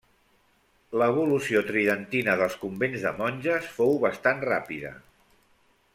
L'evolució 1.01 1.61
tridentina 1.67 2.35
dels 2.41 2.57
convents 2.63 3.05
de 3.09 3.13
monges 3.21 3.71
fou 3.77 3.95
bastant 4.07 4.43
ràpida. 4.53 4.99